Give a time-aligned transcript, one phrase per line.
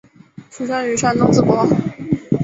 [0.49, 1.63] 出生于山东淄博。